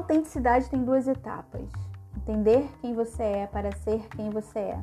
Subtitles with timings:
[0.00, 1.68] autenticidade tem duas etapas:
[2.16, 4.80] entender quem você é para ser quem você é.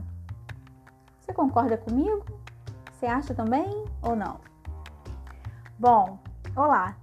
[1.20, 2.26] Você concorda comigo?
[2.94, 4.40] Você acha também ou não?
[5.78, 6.18] Bom,
[6.56, 6.96] olá.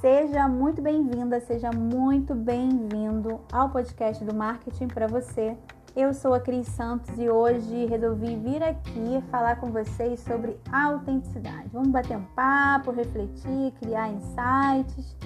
[0.00, 5.56] Seja muito bem-vinda, seja muito bem-vindo ao podcast do Marketing para você.
[5.96, 11.70] Eu sou a Cris Santos e hoje resolvi vir aqui falar com vocês sobre autenticidade.
[11.72, 15.16] Vamos bater um papo, refletir, criar insights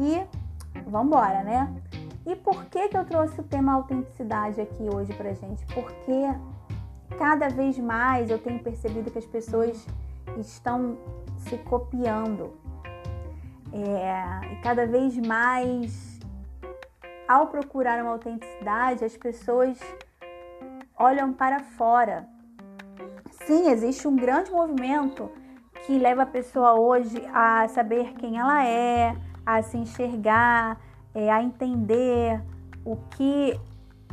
[0.00, 0.26] e
[0.90, 1.72] vamos embora, né?
[2.26, 5.64] E por que, que eu trouxe o tema autenticidade aqui hoje pra gente?
[5.66, 6.34] Porque
[7.16, 9.86] cada vez mais eu tenho percebido que as pessoas
[10.38, 10.98] estão
[11.38, 12.52] se copiando.
[13.72, 16.20] É, e cada vez mais,
[17.26, 19.78] ao procurar uma autenticidade, as pessoas
[20.98, 22.28] olham para fora.
[23.46, 25.30] Sim, existe um grande movimento
[25.86, 29.16] que leva a pessoa hoje a saber quem ela é,
[29.48, 30.78] a se enxergar,
[31.14, 32.38] é, a entender
[32.84, 33.58] o que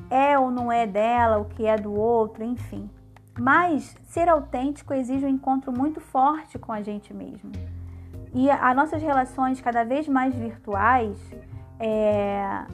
[0.10, 2.90] é ou não é dela, o que é do outro, enfim.
[3.38, 7.52] Mas ser autêntico exige um encontro muito forte com a gente mesmo.
[8.34, 11.18] E as nossas relações cada vez mais virtuais
[11.82, 12.66] é,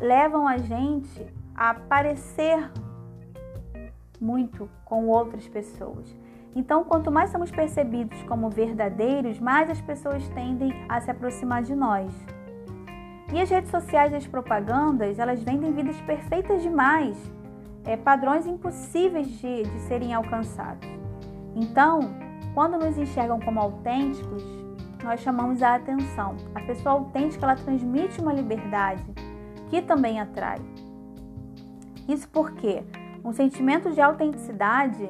[0.00, 2.68] levam a gente a parecer
[4.20, 6.12] muito com outras pessoas.
[6.54, 11.74] Então, quanto mais somos percebidos como verdadeiros, mais as pessoas tendem a se aproximar de
[11.74, 12.12] nós.
[13.32, 17.16] E as redes sociais e as propagandas, elas vendem vidas perfeitas demais,
[17.84, 20.86] é, padrões impossíveis de, de serem alcançados.
[21.56, 22.00] Então,
[22.54, 24.44] quando nos enxergam como autênticos,
[25.02, 26.36] nós chamamos a atenção.
[26.54, 29.04] A pessoa autêntica, ela transmite uma liberdade
[29.70, 30.58] que também atrai.
[32.06, 32.82] Isso porque
[33.24, 35.08] um sentimento de autenticidade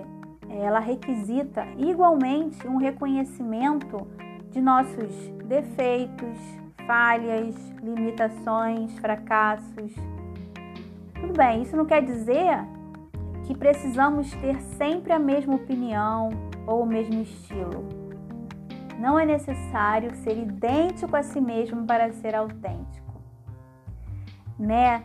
[0.61, 4.06] ela requisita igualmente um reconhecimento
[4.50, 5.11] de nossos
[5.47, 6.39] defeitos,
[6.86, 9.94] falhas, limitações, fracassos.
[11.15, 12.59] Tudo bem, isso não quer dizer
[13.44, 16.28] que precisamos ter sempre a mesma opinião
[16.66, 17.88] ou o mesmo estilo.
[18.99, 23.21] Não é necessário ser idêntico a si mesmo para ser autêntico.
[24.59, 25.03] Né?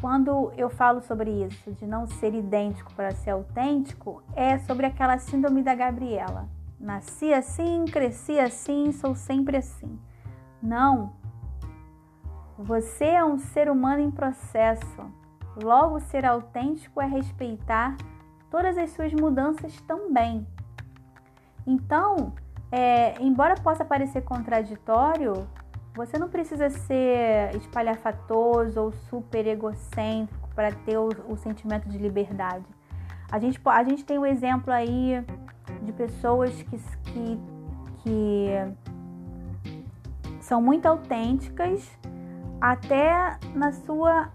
[0.00, 5.18] Quando eu falo sobre isso, de não ser idêntico para ser autêntico, é sobre aquela
[5.18, 6.48] síndrome da Gabriela.
[6.78, 9.98] Nasci assim, cresci assim, sou sempre assim.
[10.62, 11.12] Não.
[12.56, 15.10] Você é um ser humano em processo.
[15.60, 17.96] Logo, ser autêntico é respeitar
[18.48, 20.46] todas as suas mudanças também.
[21.66, 22.32] Então,
[22.70, 25.48] é, embora possa parecer contraditório,
[25.98, 32.64] você não precisa ser espalhafatoso ou super egocêntrico para ter o, o, sentimento de liberdade.
[33.30, 35.24] A gente, a gente tem um exemplo aí
[35.82, 37.40] de pessoas que, que,
[38.04, 38.48] que
[40.40, 41.90] são muito autênticas
[42.60, 44.30] até na sua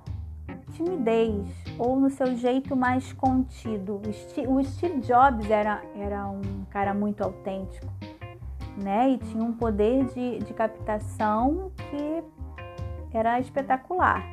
[0.73, 1.47] timidez
[1.79, 4.01] ou no seu jeito mais contido.
[4.49, 7.87] O Steve Jobs era, era um cara muito autêntico
[8.77, 9.11] né?
[9.11, 12.23] E tinha um poder de, de captação que
[13.17, 14.23] era espetacular.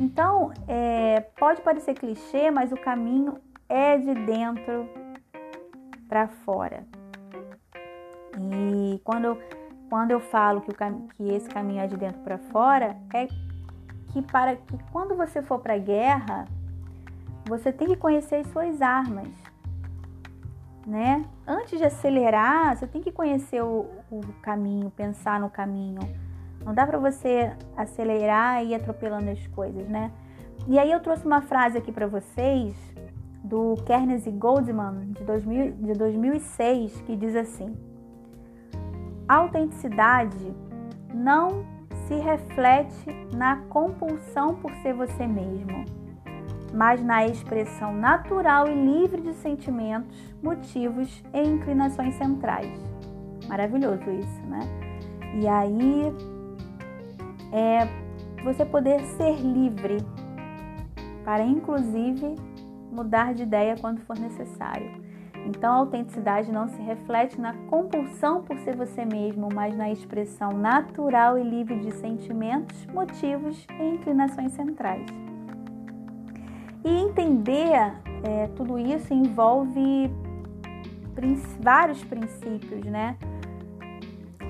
[0.00, 4.88] Então, é, pode parecer clichê, mas o caminho é de dentro
[6.08, 6.84] para fora.
[8.36, 9.38] E quando,
[9.88, 10.74] quando eu falo que, o,
[11.14, 13.26] que esse caminho é de dentro para fora, é
[14.12, 16.46] que para que quando você for para a guerra,
[17.46, 19.28] você tem que conhecer as suas armas
[20.86, 21.24] né?
[21.46, 26.00] Antes de acelerar, você tem que conhecer o, o caminho, pensar no caminho.
[26.64, 30.10] Não dá para você acelerar e ir atropelando as coisas, né?
[30.66, 32.74] E aí eu trouxe uma frase aqui para vocês
[33.42, 37.76] do Keynes e Goldman de, 2000, de 2006 que diz assim:
[39.28, 40.54] autenticidade
[41.12, 41.66] não
[42.06, 46.03] se reflete na compulsão por ser você mesmo
[46.74, 52.68] mas na expressão natural e livre de sentimentos, motivos e inclinações centrais.
[53.48, 54.60] Maravilhoso isso, né?
[55.40, 56.12] E aí
[57.52, 57.88] é
[58.42, 59.98] você poder ser livre
[61.24, 62.34] para inclusive
[62.90, 65.02] mudar de ideia quando for necessário.
[65.46, 70.52] Então, a autenticidade não se reflete na compulsão por ser você mesmo, mas na expressão
[70.52, 75.23] natural e livre de sentimentos, motivos e inclinações centrais.
[76.84, 80.10] E entender é, tudo isso envolve
[81.60, 83.16] vários princípios, né?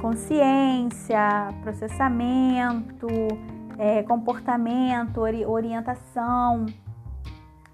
[0.00, 3.06] Consciência, processamento,
[3.78, 6.66] é, comportamento, ori orientação.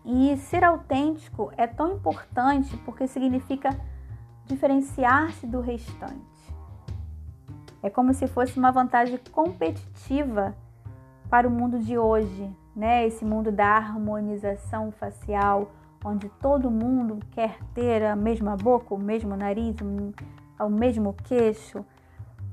[0.05, 3.71] E ser autêntico é tão importante porque significa
[4.47, 6.31] diferenciar-se do restante.
[7.83, 10.55] É como se fosse uma vantagem competitiva
[11.31, 13.07] para o mundo de hoje, né?
[13.07, 15.73] Esse mundo da harmonização facial,
[16.05, 19.77] onde todo mundo quer ter a mesma boca, o mesmo nariz,
[20.59, 21.85] o mesmo queixo.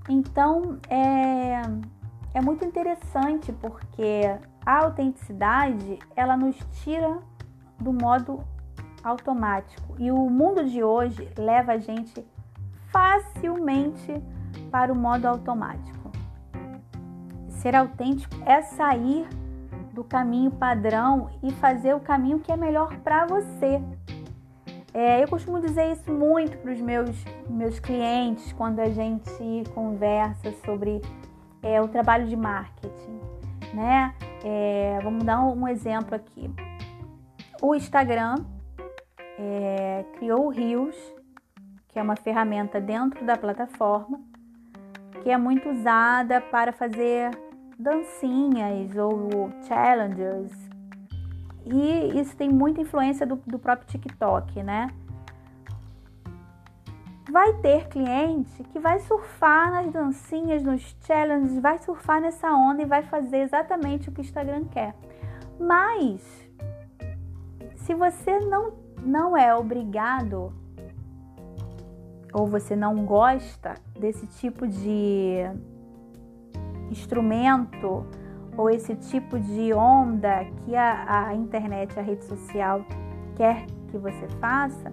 [0.09, 1.61] Então é,
[2.33, 4.21] é muito interessante porque
[4.65, 7.19] a autenticidade ela nos tira
[7.79, 8.43] do modo
[9.03, 12.25] automático e o mundo de hoje leva a gente
[12.87, 14.21] facilmente
[14.71, 16.11] para o modo automático.
[17.49, 19.27] Ser autêntico é sair
[19.97, 23.81] do caminho padrão e fazer o caminho que é melhor para você.
[24.93, 27.09] É, eu costumo dizer isso muito para os meus,
[27.49, 31.01] meus clientes quando a gente conversa sobre
[31.63, 33.19] é, o trabalho de marketing,
[33.73, 34.13] né?
[34.45, 36.47] É, vamos dar um, exemplo aqui.
[37.59, 38.35] O Instagram
[39.39, 40.95] é, criou o Rios,
[41.87, 44.21] que é uma ferramenta dentro da plataforma,
[45.23, 47.31] que é muito usada para fazer
[47.77, 50.51] dancinhas ou challenges.
[51.65, 54.89] E isso tem muita influência do, do próprio TikTok, né?
[57.29, 62.85] Vai ter cliente que vai surfar nas dancinhas, nos challenges, vai surfar nessa onda e
[62.85, 64.95] vai fazer exatamente o que o Instagram quer.
[65.59, 66.21] Mas
[67.75, 70.53] se você não, não é obrigado
[72.33, 75.43] ou você não gosta desse tipo de
[76.89, 78.05] instrumento
[78.57, 82.83] ou esse tipo de onda que a, a internet, a rede social
[83.35, 84.91] quer que você faça,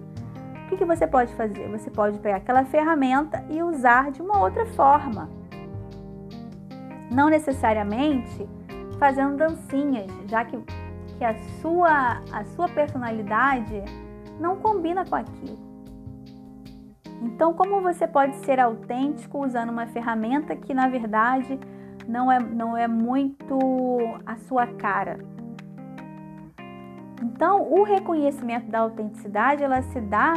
[0.65, 1.69] o que, que você pode fazer?
[1.69, 5.29] Você pode pegar aquela ferramenta e usar de uma outra forma.
[7.11, 8.47] Não necessariamente
[8.97, 10.57] fazendo dancinhas, já que,
[11.17, 13.83] que a, sua, a sua personalidade
[14.39, 15.65] não combina com aquilo.
[17.21, 21.59] Então, como você pode ser autêntico usando uma ferramenta que, na verdade,
[22.07, 23.57] não é, não é muito
[24.25, 25.19] a sua cara.
[27.21, 30.33] Então, o reconhecimento da autenticidade, ela se dá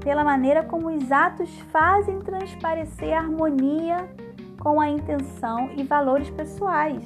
[0.00, 4.08] pela maneira como os atos fazem transparecer a harmonia
[4.58, 7.04] com a intenção e valores pessoais.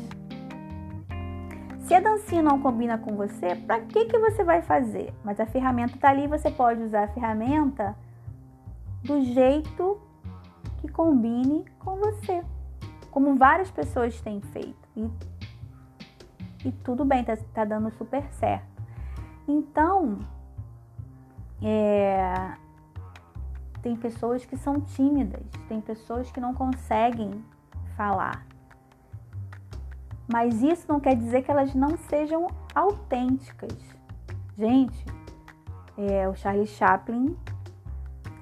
[1.81, 5.15] Se a dancinha não combina com você, para que, que você vai fazer?
[5.23, 7.97] Mas a ferramenta está ali, você pode usar a ferramenta
[9.05, 10.01] do jeito
[10.79, 12.43] que combine com você
[13.17, 14.77] como várias pessoas têm feito.
[14.95, 15.11] E,
[16.67, 18.83] e tudo bem, tá, tá dando super certo.
[19.49, 20.19] Então,
[21.63, 22.53] é,
[23.81, 27.43] tem pessoas que são tímidas, tem pessoas que não conseguem
[27.97, 28.47] falar.
[30.31, 33.79] Mas isso não quer dizer que elas não sejam autênticas.
[34.59, 35.07] Gente,
[35.97, 37.35] é, o Charlie Chaplin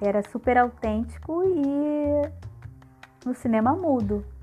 [0.01, 2.29] era super autêntico e
[3.25, 4.34] no cinema mudo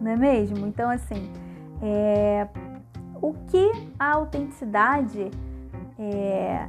[0.00, 0.66] não é mesmo?
[0.66, 1.30] Então, assim,
[1.82, 2.48] é,
[3.20, 5.30] o que a autenticidade
[5.98, 6.68] é,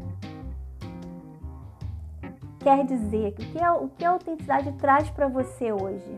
[2.59, 3.29] quer dizer?
[3.29, 6.17] O que, o que a autenticidade traz para você hoje?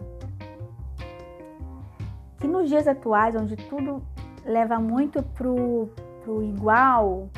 [2.39, 4.03] Que nos dias atuais, onde tudo
[4.43, 5.89] leva muito pro,
[6.23, 7.29] pro igual,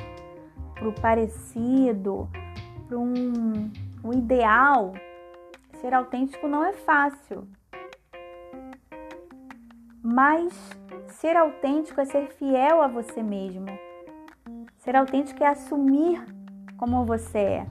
[0.73, 2.27] pro parecido,
[2.87, 3.71] pro um,
[4.03, 4.93] o ideal,
[5.79, 7.47] ser autêntico não é fácil.
[10.15, 10.53] Mas
[11.19, 13.65] ser autêntico é ser fiel a você mesmo.
[14.77, 16.23] Ser autêntico é assumir
[16.77, 17.67] como você é,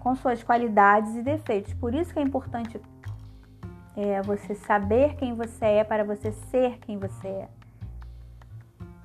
[0.00, 1.74] com suas qualidades e defeitos.
[1.74, 2.80] Por isso que é importante
[3.94, 7.48] é, você saber quem você é para você ser quem você é.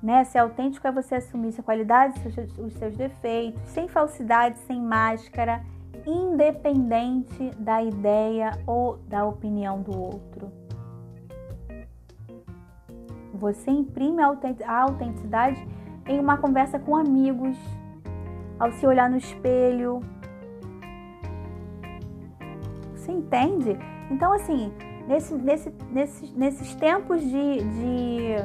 [0.02, 0.24] Né?
[0.24, 2.18] Ser autêntico é você assumir sua qualidade,
[2.58, 5.62] os seus defeitos, sem falsidade, sem máscara,
[6.06, 10.61] independente da ideia ou da opinião do outro.
[13.42, 15.66] Você imprime a autenticidade
[16.06, 17.58] em uma conversa com amigos,
[18.56, 19.98] ao se olhar no espelho.
[22.94, 23.76] Você entende?
[24.12, 24.72] Então, assim,
[25.08, 28.36] nesse, nesse, nesses, nesses tempos de, de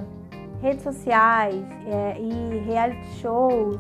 [0.63, 3.79] redes sociais é, e reality shows,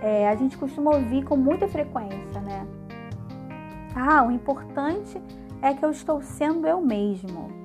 [0.00, 2.66] é, a gente costuma ouvir com muita frequência, né?
[3.94, 5.20] Ah, o importante
[5.60, 7.59] é que eu estou sendo eu mesmo.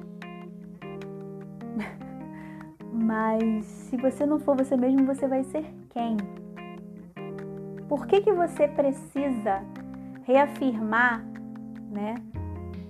[3.05, 6.17] Mas se você não for você mesmo, você vai ser quem?
[7.87, 9.61] Por que, que você precisa
[10.23, 11.23] reafirmar,
[11.91, 12.15] né,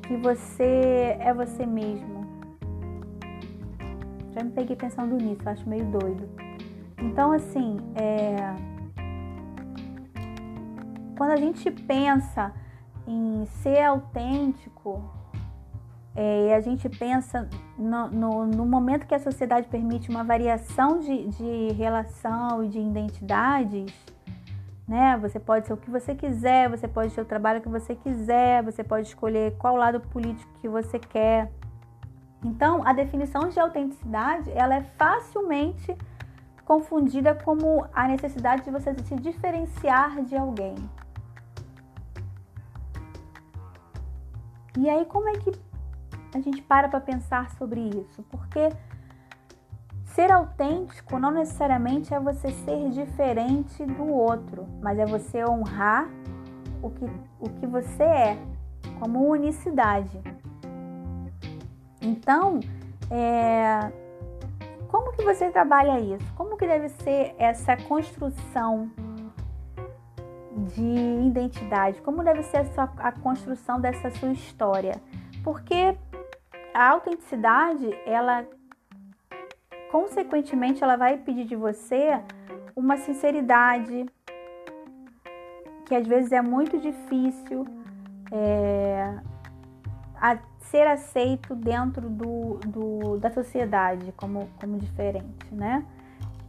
[0.04, 2.26] que você é você mesmo?
[4.32, 6.30] Já me peguei pensando nisso, acho meio doido.
[6.98, 8.56] Então, assim, é...
[11.18, 12.54] quando a gente pensa
[13.06, 15.04] em ser autêntico,
[16.16, 21.00] é, e a gente pensa no, no, no, momento que a sociedade permite uma variação
[21.00, 23.94] de, de relação e de identidades,
[24.88, 25.18] né?
[25.18, 28.64] Você pode ser o que você quiser, você pode ter o trabalho que você quiser,
[28.64, 31.52] você pode escolher qual lado político que você quer.
[32.46, 35.98] Então, a definição de autenticidade, ela é facilmente
[36.64, 40.76] confundida como a necessidade de você se diferenciar de alguém.
[44.78, 45.52] E aí, como é que
[46.36, 48.22] a gente para para pensar sobre isso?
[48.24, 48.70] Porque
[50.04, 56.10] ser autêntico não necessariamente é você ser diferente do outro, mas é você honrar
[56.84, 57.06] o que,
[57.40, 58.38] o que você é,
[59.00, 60.22] como unicidade.
[62.02, 62.60] Então,
[63.10, 63.90] é,
[64.90, 66.34] como que você trabalha isso?
[66.36, 68.92] Como que deve ser essa construção
[70.74, 72.02] de identidade?
[72.02, 75.02] Como deve ser a, sua, a construção dessa sua história?
[75.44, 75.98] Porque
[76.76, 78.46] a autenticidade, ela
[79.90, 82.22] consequentemente ela vai pedir de você
[82.76, 84.06] uma sinceridade
[85.86, 87.66] que às vezes é muito difícil
[88.30, 89.18] é,
[90.20, 95.86] a ser aceito dentro do, do, da sociedade como, como diferente, né?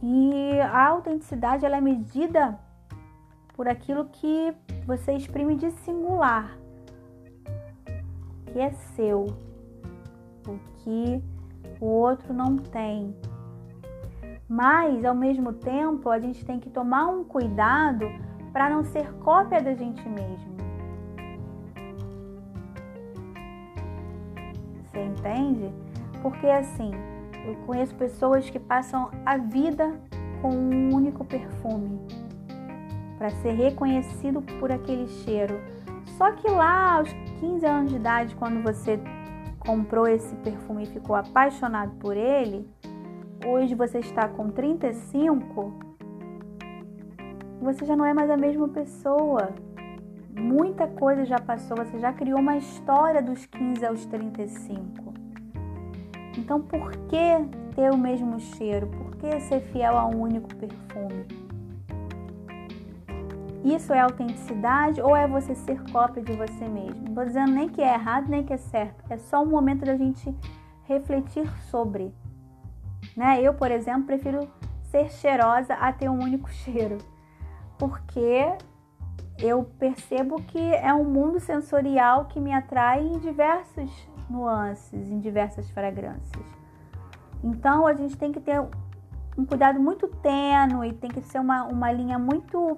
[0.03, 2.59] E a autenticidade ela é medida
[3.55, 4.53] por aquilo que
[4.85, 6.57] você exprime de singular,
[8.51, 9.27] que é seu,
[10.51, 11.21] o que
[11.79, 13.15] o outro não tem.
[14.47, 18.05] Mas, ao mesmo tempo, a gente tem que tomar um cuidado
[18.53, 20.55] para não ser cópia da gente mesmo.
[24.83, 25.71] Você entende?
[26.21, 26.91] Porque assim,
[27.45, 29.99] eu conheço pessoas que passam a vida
[30.41, 31.99] com um único perfume
[33.17, 35.59] para ser reconhecido por aquele cheiro.
[36.17, 38.99] Só que lá aos 15 anos de idade, quando você
[39.67, 42.65] comprou esse perfume e ficou apaixonado por ele,
[43.45, 45.73] hoje você está com 35,
[47.61, 49.49] você já não é mais a mesma pessoa.
[50.33, 55.13] Muita coisa já passou, você já criou uma história dos 15 aos 35.
[56.37, 58.87] Então, por que ter o mesmo cheiro?
[58.87, 61.46] Por que ser fiel a um único perfume?
[63.67, 67.01] Isso é autenticidade ou é você ser cópia de você mesmo?
[67.01, 69.03] Não estou dizendo nem que é errado nem que é certo.
[69.09, 70.33] É só um momento da gente
[70.85, 72.15] refletir sobre.
[73.13, 73.41] Né?
[73.41, 74.47] Eu, por exemplo, prefiro
[74.83, 76.97] ser cheirosa a ter um único cheiro,
[77.77, 78.55] porque
[79.37, 83.91] eu percebo que é um mundo sensorial que me atrai em diversos
[84.29, 86.45] nuances, em diversas fragrâncias.
[87.43, 88.61] Então a gente tem que ter
[89.37, 92.77] um cuidado muito tênue, tem que ser uma, uma linha muito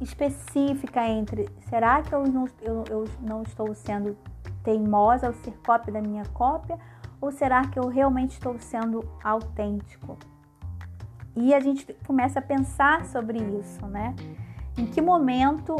[0.00, 4.16] específica entre será que eu não, eu, eu não estou sendo
[4.62, 6.78] teimosa ao ser cópia da minha cópia
[7.20, 10.18] ou será que eu realmente estou sendo autêntico?
[11.34, 14.14] E a gente começa a pensar sobre isso, né?
[14.76, 15.76] Em que momento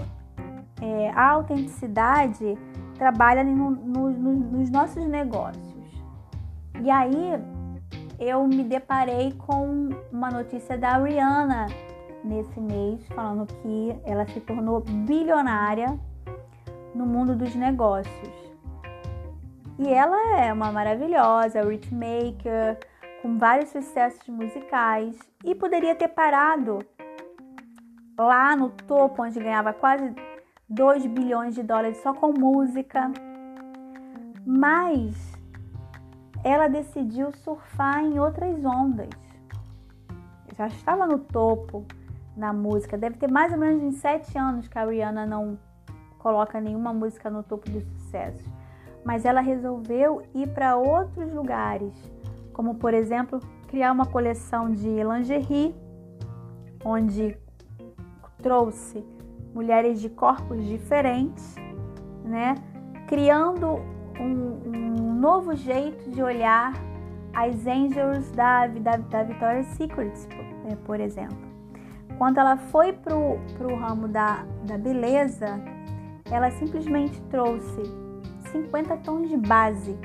[0.81, 2.57] é, a autenticidade
[2.95, 5.75] trabalha no, no, no, nos nossos negócios?
[6.83, 7.43] E aí
[8.19, 11.67] eu me deparei com uma notícia da Rihanna
[12.27, 15.99] nesse mês, falando que ela se tornou bilionária
[16.95, 18.47] no mundo dos negócios.
[19.79, 22.79] E ela é uma maravilhosa maker
[23.23, 26.79] com vários sucessos musicais e poderia ter parado
[28.19, 30.15] lá no topo, onde ganhava quase
[30.69, 33.13] 2 bilhões de dólares só com música.
[34.47, 35.15] Mas
[36.43, 39.11] ela decidiu surfar em outras ondas.
[40.57, 41.85] Já estava no topo
[42.37, 42.99] na música.
[42.99, 45.59] Deve ter mais ou menos uns sete anos que a Rihanna não
[46.19, 48.47] coloca nenhuma música no topo dos sucessos.
[49.05, 51.93] Mas ela resolveu ir para outros lugares,
[52.53, 55.75] como por exemplo criar uma coleção de lingerie,
[56.85, 57.39] onde
[58.43, 59.05] trouxe
[59.55, 61.55] mulheres de corpos diferentes,
[62.25, 62.55] né?
[63.07, 63.81] Criando
[64.21, 66.73] um, um novo jeito de olhar
[67.33, 71.56] as angels da, da, da Victoria's Secret, por, por exemplo.
[72.19, 75.61] Quando ela foi para o ramo da, da beleza,
[76.31, 77.83] ela simplesmente trouxe
[78.51, 79.97] 50 tons de base.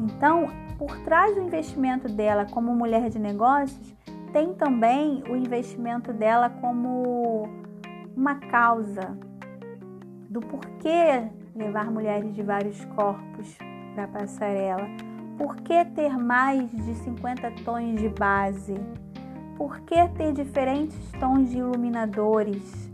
[0.00, 3.94] Então, por trás do investimento dela como mulher de negócios,
[4.32, 7.48] tem também o investimento dela como
[8.16, 9.16] uma causa
[10.28, 13.56] do porquê levar mulheres de vários corpos
[13.94, 14.86] para a passarela.
[15.36, 18.74] Por que ter mais de 50 tons de base?
[19.62, 22.90] Por que ter diferentes tons de iluminadores?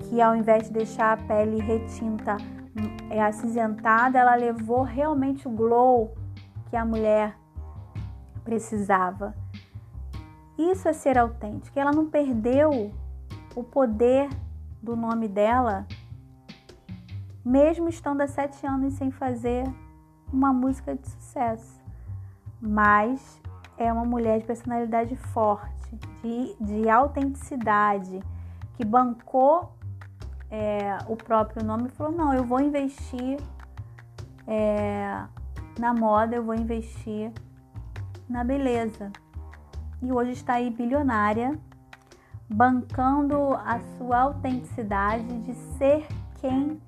[0.00, 2.36] Que ao invés de deixar a pele retinta
[3.08, 6.12] é, acinzentada, ela levou realmente o glow
[6.68, 7.38] que a mulher
[8.42, 9.32] precisava.
[10.58, 11.80] Isso é ser autêntica.
[11.80, 12.92] Ela não perdeu
[13.54, 14.28] o poder
[14.82, 15.86] do nome dela,
[17.44, 19.72] mesmo estando há sete anos sem fazer
[20.32, 21.80] uma música de sucesso.
[22.60, 23.39] Mas
[23.84, 28.20] é uma mulher de personalidade forte, de, de autenticidade,
[28.76, 29.72] que bancou
[30.50, 33.38] é, o próprio nome e falou: não, eu vou investir
[34.46, 35.22] é,
[35.78, 37.32] na moda, eu vou investir
[38.28, 39.10] na beleza.
[40.02, 41.58] E hoje está aí bilionária,
[42.48, 46.06] bancando a sua autenticidade de ser
[46.40, 46.80] quem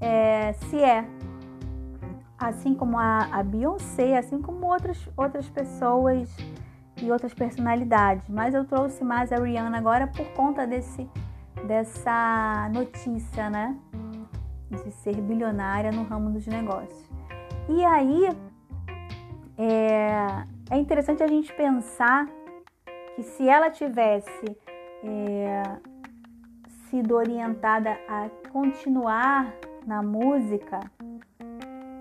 [0.00, 1.04] é, se é.
[2.46, 6.28] Assim como a, a Beyoncé, assim como outras, outras pessoas
[7.02, 8.28] e outras personalidades.
[8.28, 11.08] Mas eu trouxe mais a Rihanna agora por conta desse
[11.66, 13.76] dessa notícia, né?
[14.70, 17.10] De ser bilionária no ramo dos negócios.
[17.68, 18.28] E aí
[19.56, 22.26] é, é interessante a gente pensar
[23.14, 24.56] que se ela tivesse
[25.02, 25.62] é,
[26.90, 29.54] sido orientada a continuar
[29.86, 30.80] na música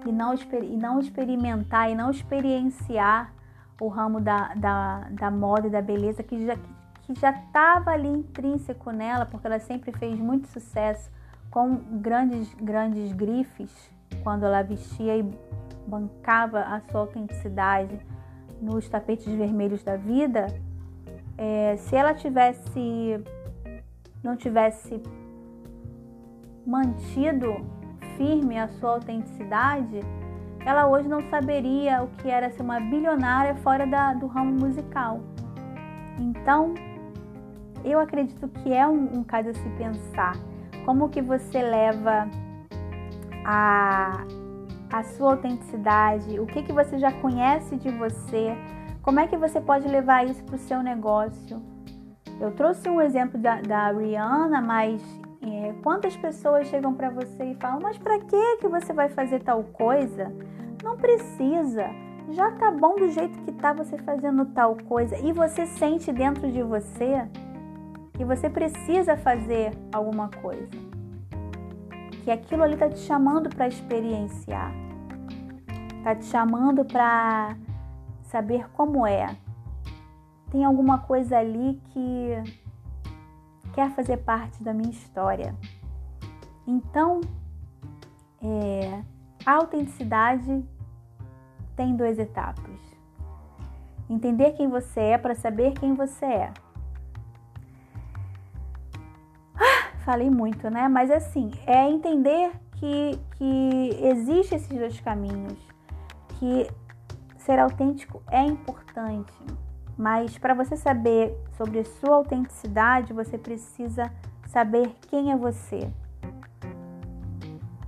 [0.05, 3.33] e não, e não experimentar e não experienciar
[3.79, 6.55] o ramo da, da, da moda e da beleza que já,
[7.03, 11.11] que já estava ali intrínseco nela, porque ela sempre fez muito sucesso
[11.51, 13.71] com grandes, grandes grifes
[14.23, 15.23] quando ela vestia e
[15.87, 17.99] bancava a sua autenticidade
[18.61, 20.47] nos tapetes vermelhos da vida.
[21.37, 23.19] É, se ela tivesse
[24.23, 25.01] não tivesse
[26.65, 27.65] mantido
[28.17, 29.99] firme a sua autenticidade,
[30.65, 35.19] ela hoje não saberia o que era ser uma bilionária fora da, do ramo musical.
[36.17, 36.73] Então,
[37.83, 40.35] eu acredito que é um, um caso a se pensar.
[40.85, 42.29] Como que você leva
[43.45, 44.25] a,
[44.91, 48.55] a sua autenticidade, o que, que você já conhece de você,
[49.01, 51.61] como é que você pode levar isso para o seu negócio.
[52.39, 55.01] Eu trouxe um exemplo da, da Rihanna, mas
[55.45, 59.41] é, quantas pessoas chegam para você e falam: Mas para que que você vai fazer
[59.41, 60.31] tal coisa?
[60.83, 61.89] Não precisa.
[62.31, 66.49] Já tá bom do jeito que tá você fazendo tal coisa e você sente dentro
[66.49, 67.27] de você
[68.13, 70.69] que você precisa fazer alguma coisa.
[72.23, 74.71] Que aquilo ali está te chamando para experienciar.
[75.97, 77.57] Está te chamando para
[78.21, 79.27] saber como é.
[80.51, 82.62] Tem alguma coisa ali que
[83.73, 85.55] quer fazer parte da minha história.
[86.65, 87.21] Então,
[88.41, 89.03] é,
[89.45, 90.63] a autenticidade
[91.75, 92.79] tem duas etapas.
[94.09, 96.53] Entender quem você é para saber quem você é.
[100.03, 100.87] falei muito, né?
[100.87, 105.57] Mas assim, é entender que, que existe esses dois caminhos,
[106.39, 106.69] que
[107.37, 109.33] ser autêntico é importante,
[110.03, 114.11] mas para você saber sobre sua autenticidade, você precisa
[114.47, 115.89] saber quem é você,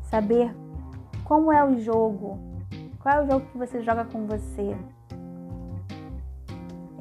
[0.04, 0.56] saber
[1.26, 2.40] como é o jogo,
[3.02, 4.78] qual é o jogo que você joga com você,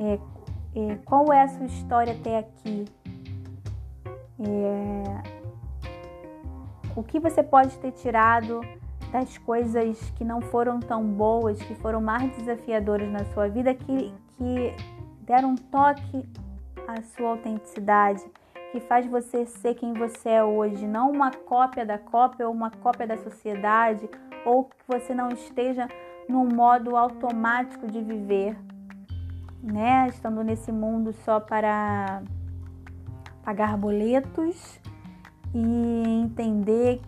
[0.01, 0.19] é,
[0.75, 2.85] é, qual é a sua história até aqui,
[4.41, 5.23] é,
[6.97, 8.63] o que você pode ter tirado
[9.13, 14.13] das coisas que não foram tão boas, que foram mais desafiadoras na sua vida, que,
[14.37, 14.75] que
[15.25, 16.29] deram um toque
[16.87, 18.25] à sua autenticidade,
[18.73, 22.71] que faz você ser quem você é hoje, não uma cópia da cópia ou uma
[22.71, 24.09] cópia da sociedade,
[24.45, 25.89] ou que você não esteja
[26.29, 28.57] num modo automático de viver,
[29.63, 30.09] né?
[30.09, 32.23] Estando nesse mundo só para
[33.45, 34.81] pagar boletos
[35.55, 37.01] e entender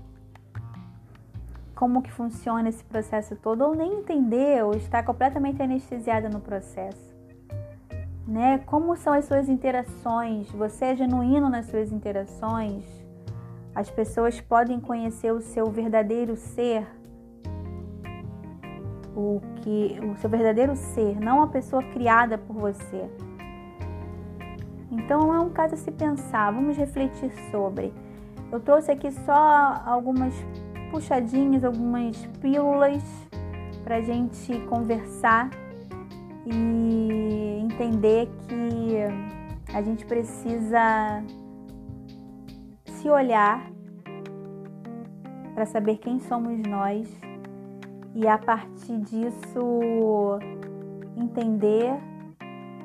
[1.74, 7.15] como que funciona esse processo todo, ou nem entender, ou estar completamente anestesiada no processo.
[8.26, 8.58] Né?
[8.66, 10.50] Como são as suas interações?
[10.50, 12.84] Você é genuíno nas suas interações?
[13.74, 16.86] As pessoas podem conhecer o seu verdadeiro ser,
[19.14, 23.08] o que o seu verdadeiro ser, não a pessoa criada por você.
[24.90, 27.92] Então é um caso a se pensar, vamos refletir sobre.
[28.50, 30.34] Eu trouxe aqui só algumas
[30.90, 33.02] puxadinhas, algumas pílulas
[33.84, 35.50] para gente conversar
[36.46, 41.22] e entender que a gente precisa
[42.86, 43.70] se olhar
[45.54, 47.08] para saber quem somos nós
[48.14, 50.38] e a partir disso
[51.16, 51.92] entender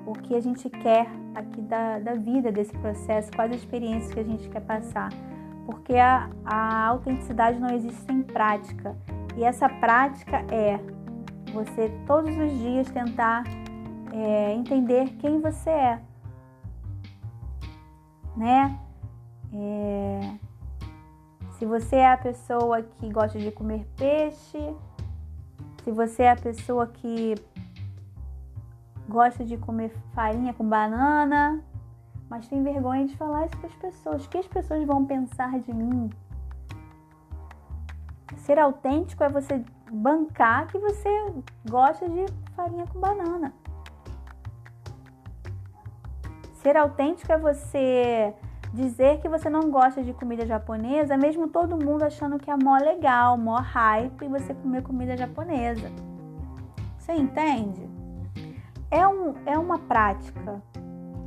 [0.06, 4.20] o que a gente quer aqui da, da vida, desse processo, quais as experiências que
[4.20, 5.10] a gente quer passar.
[5.66, 8.96] porque a, a autenticidade não existe sem prática.
[9.38, 10.80] E essa prática é
[11.54, 13.44] você todos os dias tentar
[14.12, 16.02] é, entender quem você é,
[18.36, 18.80] né?
[19.54, 20.34] É,
[21.58, 24.76] se você é a pessoa que gosta de comer peixe,
[25.84, 27.36] se você é a pessoa que
[29.08, 31.62] gosta de comer farinha com banana,
[32.30, 34.26] mas tem vergonha de falar isso para as pessoas.
[34.26, 36.10] O que as pessoas vão pensar de mim?
[38.38, 41.10] Ser autêntico é você bancar que você
[41.70, 42.26] gosta de
[42.56, 43.54] farinha com banana.
[46.54, 48.34] Ser autêntico é você
[48.74, 52.78] dizer que você não gosta de comida japonesa, mesmo todo mundo achando que é mó
[52.78, 55.92] legal, mó hype você comer comida japonesa.
[56.98, 57.90] Você entende?
[58.90, 60.62] É, um, é uma prática.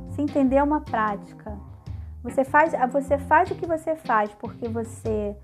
[0.09, 1.55] Se entender é uma prática.
[2.23, 5.35] Você faz, você faz o que você faz porque você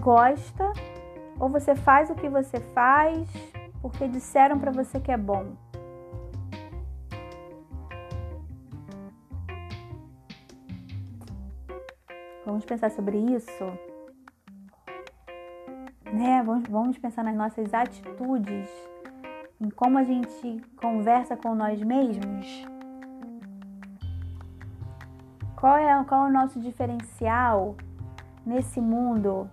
[0.00, 0.72] gosta
[1.38, 3.28] ou você faz o que você faz
[3.80, 5.56] porque disseram para você que é bom.
[12.44, 13.64] Vamos pensar sobre isso?
[16.12, 16.42] Né?
[16.42, 18.70] Vamos, vamos pensar nas nossas atitudes,
[19.60, 22.66] em como a gente conversa com nós mesmos.
[25.54, 27.76] Qual é, qual é o nosso diferencial
[28.46, 29.50] nesse mundo?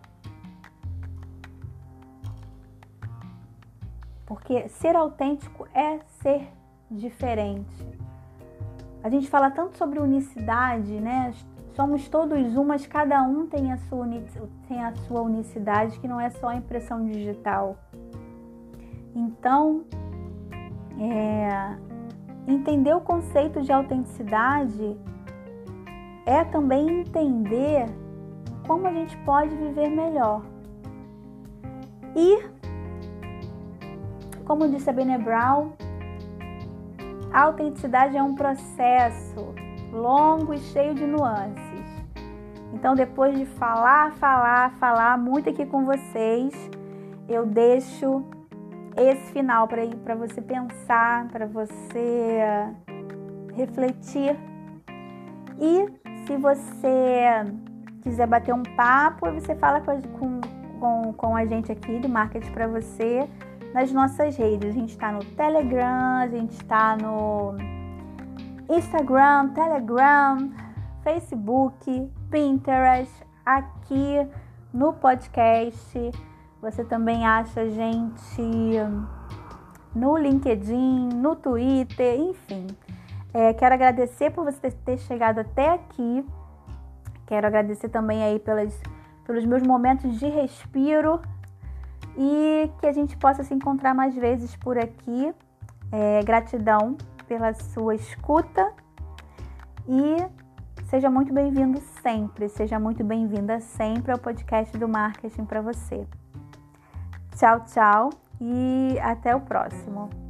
[4.45, 6.47] Porque ser autêntico é ser
[6.89, 7.83] diferente.
[9.03, 11.33] A gente fala tanto sobre unicidade, né?
[11.73, 14.07] Somos todos um, mas cada um tem a sua,
[14.67, 17.75] tem a sua unicidade, que não é só a impressão digital.
[19.15, 19.83] Então,
[20.99, 21.75] é,
[22.47, 24.95] entender o conceito de autenticidade
[26.23, 27.87] é também entender
[28.67, 30.43] como a gente pode viver melhor.
[32.15, 32.54] E,
[34.45, 35.71] como disse a Bene Brown,
[37.33, 39.53] a autenticidade é um processo
[39.91, 41.75] longo e cheio de nuances.
[42.73, 46.53] Então, depois de falar, falar, falar muito aqui com vocês,
[47.27, 48.23] eu deixo
[48.95, 52.41] esse final para você pensar, para você
[53.53, 54.37] refletir.
[55.59, 55.87] E
[56.25, 57.45] se você
[58.01, 60.41] quiser bater um papo, você fala com,
[60.79, 63.27] com, com a gente aqui do Market para você
[63.75, 64.69] nas nossas redes.
[64.69, 67.55] A gente está no Telegram, a gente está no
[68.69, 70.49] Instagram, Telegram,
[71.03, 73.13] Facebook, Pinterest,
[73.45, 74.25] aqui
[74.73, 76.11] no podcast.
[76.61, 78.41] Você também acha a gente
[79.93, 82.67] no LinkedIn, no Twitter, enfim.
[83.33, 86.25] É, quero agradecer por você ter chegado até aqui.
[87.25, 88.81] Quero agradecer também aí pelas,
[89.25, 91.19] pelos meus momentos de respiro
[92.17, 95.33] e que a gente possa se encontrar mais vezes por aqui.
[95.91, 96.97] É, gratidão
[97.27, 98.73] pela sua escuta
[99.87, 100.17] e
[100.89, 106.07] seja muito bem-vindo sempre, seja muito bem-vinda sempre ao podcast do marketing para você.
[107.35, 108.09] Tchau, tchau
[108.41, 110.24] e até o próximo.